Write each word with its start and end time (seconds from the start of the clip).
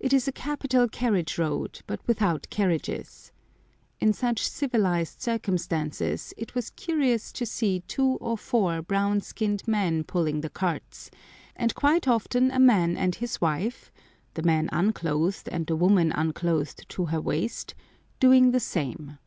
It 0.00 0.12
is 0.12 0.26
a 0.26 0.32
capital 0.32 0.88
carriage 0.88 1.38
road, 1.38 1.80
but 1.86 2.00
without 2.08 2.48
carriages. 2.50 3.30
In 4.00 4.12
such 4.12 4.44
civilised 4.50 5.22
circumstances 5.22 6.34
it 6.36 6.56
was 6.56 6.70
curious 6.70 7.30
to 7.34 7.46
see 7.46 7.84
two 7.86 8.14
or 8.16 8.36
four 8.36 8.82
brown 8.82 9.20
skinned 9.20 9.62
men 9.68 10.02
pulling 10.02 10.40
the 10.40 10.50
carts, 10.50 11.08
and 11.54 11.72
quite 11.72 12.08
often 12.08 12.50
a 12.50 12.58
man 12.58 12.96
and 12.96 13.14
his 13.14 13.40
wife—the 13.40 14.42
man 14.42 14.68
unclothed, 14.72 15.48
and 15.52 15.68
the 15.68 15.76
woman 15.76 16.10
unclothed 16.10 16.88
to 16.88 17.04
her 17.04 17.20
waist—doing 17.20 18.50
the 18.50 18.58
same. 18.58 19.18